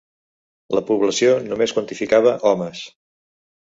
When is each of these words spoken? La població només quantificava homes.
La 0.77 0.83
població 0.87 1.37
només 1.51 1.77
quantificava 1.79 2.37
homes. 2.55 2.87